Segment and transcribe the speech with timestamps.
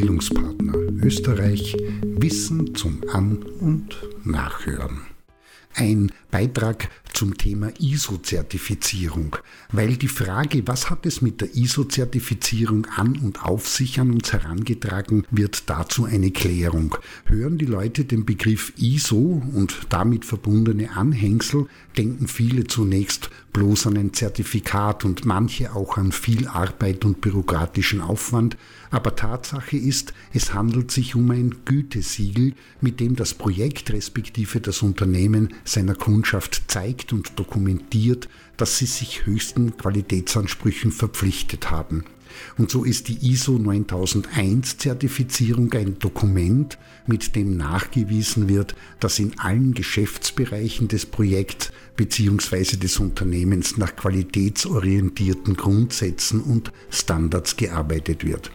[0.00, 5.02] Bildungspartner Österreich Wissen zum An- und Nachhören.
[5.74, 6.88] Ein Beitrag
[7.20, 9.36] zum Thema ISO-Zertifizierung,
[9.72, 14.32] weil die Frage, was hat es mit der ISO-Zertifizierung an und auf sich an uns
[14.32, 16.96] herangetragen, wird dazu eine Klärung.
[17.26, 21.66] Hören die Leute den Begriff ISO und damit verbundene Anhängsel,
[21.98, 28.00] denken viele zunächst bloß an ein Zertifikat und manche auch an viel Arbeit und bürokratischen
[28.00, 28.56] Aufwand,
[28.90, 34.82] aber Tatsache ist, es handelt sich um ein Gütesiegel, mit dem das Projekt respektive das
[34.82, 42.04] Unternehmen seiner Kundschaft zeigt und dokumentiert, dass sie sich höchsten Qualitätsansprüchen verpflichtet haben.
[42.58, 49.38] Und so ist die ISO 9001 Zertifizierung ein Dokument, mit dem nachgewiesen wird, dass in
[49.38, 52.76] allen Geschäftsbereichen des Projekts bzw.
[52.76, 58.50] des Unternehmens nach qualitätsorientierten Grundsätzen und Standards gearbeitet wird.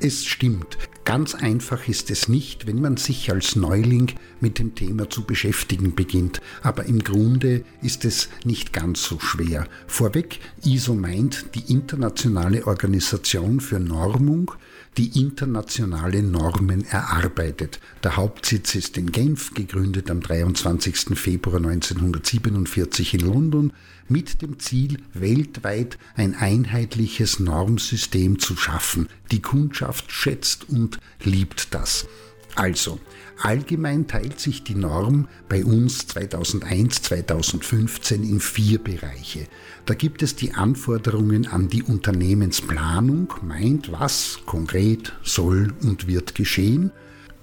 [0.00, 5.08] Es stimmt, ganz einfach ist es nicht, wenn man sich als Neuling mit dem Thema
[5.08, 9.68] zu beschäftigen beginnt, aber im Grunde ist es nicht ganz so schwer.
[9.86, 14.52] Vorweg, ISO meint die internationale Organisation für Normung,
[14.96, 17.80] die internationale Normen erarbeitet.
[18.02, 21.18] Der Hauptsitz ist in Genf, gegründet am 23.
[21.18, 23.72] Februar 1947 in London,
[24.08, 29.08] mit dem Ziel, weltweit ein einheitliches Normsystem zu schaffen.
[29.32, 32.06] Die Kundschaft schätzt und liebt das.
[32.54, 32.98] Also,
[33.38, 39.46] allgemein teilt sich die Norm bei uns 2001-2015 in vier Bereiche.
[39.84, 46.92] Da gibt es die Anforderungen an die Unternehmensplanung, meint, was konkret soll und wird geschehen.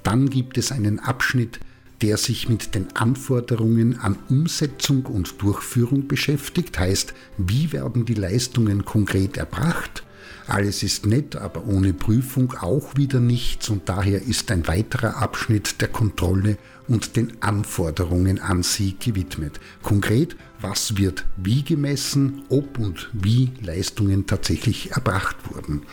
[0.01, 1.59] Dann gibt es einen Abschnitt,
[2.01, 8.83] der sich mit den Anforderungen an Umsetzung und Durchführung beschäftigt, heißt, wie werden die Leistungen
[8.83, 10.03] konkret erbracht.
[10.47, 15.81] Alles ist nett, aber ohne Prüfung auch wieder nichts und daher ist ein weiterer Abschnitt
[15.81, 16.57] der Kontrolle
[16.87, 19.59] und den Anforderungen an sie gewidmet.
[19.81, 25.83] Konkret, was wird wie gemessen, ob und wie Leistungen tatsächlich erbracht wurden.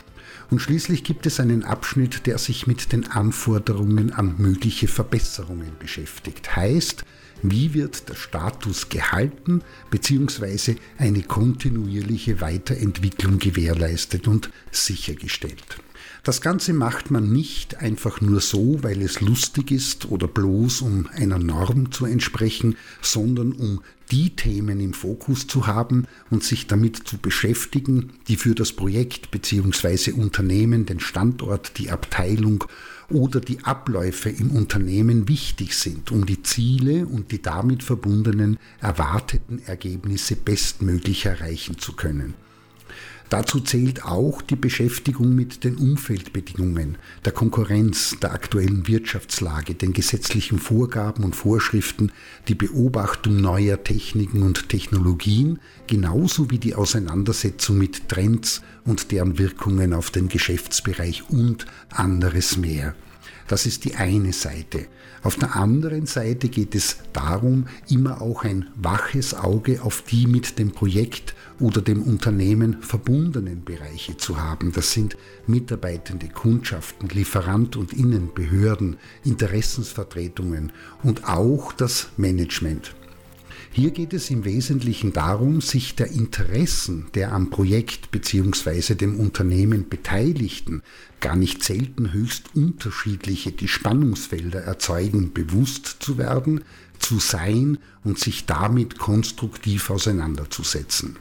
[0.51, 6.57] Und schließlich gibt es einen Abschnitt, der sich mit den Anforderungen an mögliche Verbesserungen beschäftigt.
[6.57, 7.05] Heißt,
[7.43, 10.77] wie wird der Status gehalten bzw.
[10.99, 15.79] eine kontinuierliche Weiterentwicklung gewährleistet und sichergestellt.
[16.23, 21.09] Das Ganze macht man nicht einfach nur so, weil es lustig ist oder bloß um
[21.15, 27.09] einer Norm zu entsprechen, sondern um die Themen im Fokus zu haben und sich damit
[27.09, 30.13] zu beschäftigen, die für das Projekt bzw.
[30.13, 32.65] Unternehmen, den Standort, die Abteilung
[33.09, 39.61] oder die Abläufe im Unternehmen wichtig sind, um die Ziele und die damit verbundenen erwarteten
[39.65, 42.35] Ergebnisse bestmöglich erreichen zu können.
[43.31, 50.59] Dazu zählt auch die Beschäftigung mit den Umfeldbedingungen, der Konkurrenz, der aktuellen Wirtschaftslage, den gesetzlichen
[50.59, 52.11] Vorgaben und Vorschriften,
[52.49, 59.95] die Beobachtung neuer Techniken und Technologien, genauso wie die Auseinandersetzung mit Trends und deren Wirkungen
[59.95, 62.97] auf den Geschäftsbereich und anderes mehr.
[63.51, 64.87] Das ist die eine Seite.
[65.25, 70.61] Auf der anderen Seite geht es darum, immer auch ein waches Auge auf die mit
[70.61, 74.71] dem Projekt oder dem Unternehmen verbundenen Bereiche zu haben.
[74.71, 75.17] Das sind
[75.49, 80.71] mitarbeitende Kundschaften, Lieferant- und Innenbehörden, Interessensvertretungen
[81.03, 82.95] und auch das Management.
[83.73, 88.97] Hier geht es im Wesentlichen darum, sich der Interessen der am Projekt bzw.
[88.97, 90.83] dem Unternehmen Beteiligten,
[91.21, 96.65] gar nicht selten höchst unterschiedliche, die Spannungsfelder erzeugen, bewusst zu werden,
[96.99, 101.17] zu sein und sich damit konstruktiv auseinanderzusetzen.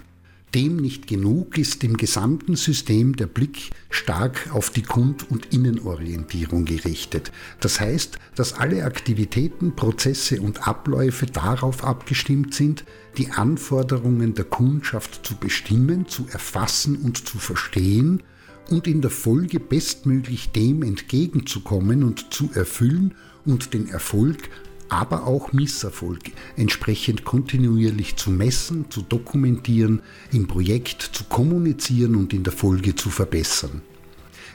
[0.56, 6.66] Dem nicht genug ist im gesamten System der Blick stark auf die Kund- und Innenorientierung
[6.66, 7.32] gerichtet.
[7.60, 12.84] Das heißt, dass alle Aktivitäten, Prozesse und Abläufe darauf abgestimmt sind,
[13.20, 18.24] die Anforderungen der Kundschaft zu bestimmen, zu erfassen und zu verstehen
[18.70, 23.14] und in der Folge bestmöglich dem entgegenzukommen und zu erfüllen
[23.46, 24.50] und den Erfolg
[24.90, 30.02] aber auch Misserfolg entsprechend kontinuierlich zu messen, zu dokumentieren,
[30.32, 33.82] im Projekt zu kommunizieren und in der Folge zu verbessern.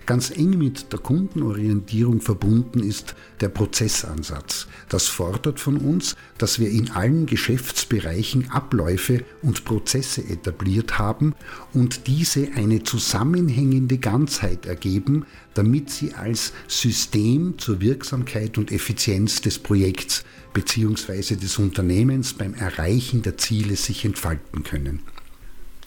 [0.07, 4.67] Ganz eng mit der Kundenorientierung verbunden ist der Prozessansatz.
[4.91, 11.35] Das fordert von uns, dass wir in allen Geschäftsbereichen Abläufe und Prozesse etabliert haben
[11.73, 15.25] und diese eine zusammenhängende Ganzheit ergeben,
[15.55, 21.37] damit sie als System zur Wirksamkeit und Effizienz des Projekts bzw.
[21.37, 25.01] des Unternehmens beim Erreichen der Ziele sich entfalten können.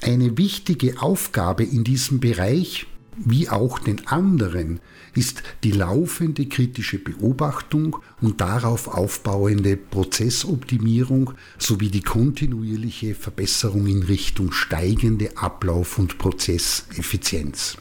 [0.01, 2.87] Eine wichtige Aufgabe in diesem Bereich
[3.17, 4.79] wie auch den anderen
[5.13, 14.51] ist die laufende kritische Beobachtung und darauf aufbauende Prozessoptimierung sowie die kontinuierliche Verbesserung in Richtung
[14.51, 17.77] steigende Ablauf- und Prozesseffizienz.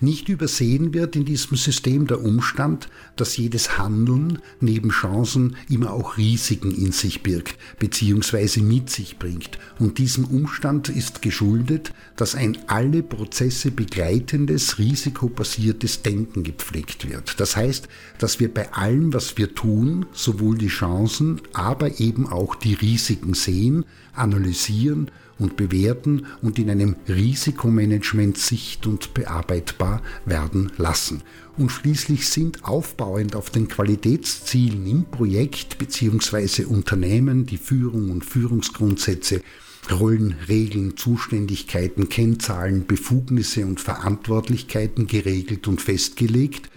[0.00, 6.16] Nicht übersehen wird in diesem System der Umstand, dass jedes Handeln neben Chancen immer auch
[6.16, 8.60] Risiken in sich birgt bzw.
[8.60, 9.58] mit sich bringt.
[9.78, 17.38] Und diesem Umstand ist geschuldet, dass ein alle Prozesse begleitendes, risikobasiertes Denken gepflegt wird.
[17.38, 17.88] Das heißt,
[18.18, 23.34] dass wir bei allem, was wir tun, sowohl die Chancen, aber eben auch die Risiken
[23.34, 31.22] sehen, analysieren und bewerten und in einem Risikomanagement sicht- und bearbeitbar werden lassen.
[31.56, 36.64] Und schließlich sind aufbauend auf den Qualitätszielen im Projekt bzw.
[36.64, 39.42] Unternehmen die Führung und Führungsgrundsätze
[39.90, 46.70] Rollen, Regeln, Zuständigkeiten, Kennzahlen, Befugnisse und Verantwortlichkeiten geregelt und festgelegt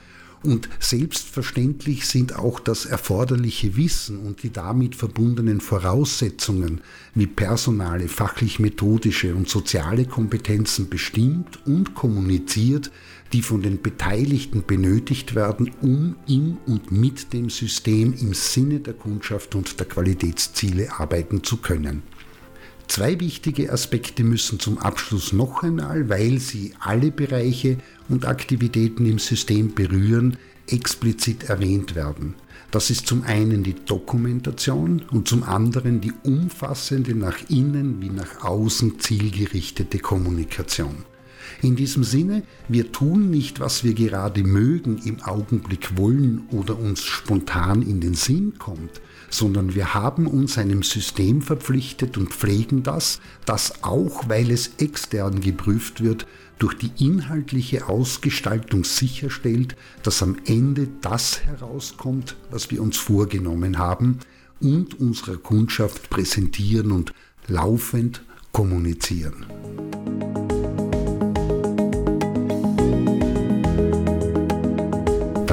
[0.44, 6.82] und selbstverständlich sind auch das erforderliche Wissen und die damit verbundenen Voraussetzungen
[7.16, 12.92] wie personale, fachlich-methodische und soziale Kompetenzen bestimmt und kommuniziert,
[13.34, 18.94] die von den Beteiligten benötigt werden, um in und mit dem System im Sinne der
[18.94, 22.04] Kundschaft und der Qualitätsziele arbeiten zu können.
[22.88, 27.78] Zwei wichtige Aspekte müssen zum Abschluss noch einmal, weil sie alle Bereiche
[28.10, 30.38] und Aktivitäten im System berühren,
[30.68, 32.36] explizit erwähnt werden.
[32.72, 38.44] Das ist zum einen die Dokumentation und zum anderen die umfassende nach innen wie nach
[38.44, 41.06] außen zielgerichtete Kommunikation.
[41.62, 47.04] In diesem Sinne, wir tun nicht, was wir gerade mögen, im Augenblick wollen oder uns
[47.04, 53.20] spontan in den Sinn kommt, sondern wir haben uns einem System verpflichtet und pflegen das,
[53.46, 56.26] das auch, weil es extern geprüft wird,
[56.60, 64.20] durch die inhaltliche Ausgestaltung sicherstellt, dass am Ende das herauskommt, was wir uns vorgenommen haben
[64.60, 67.14] und unserer Kundschaft präsentieren und
[67.48, 69.46] laufend kommunizieren.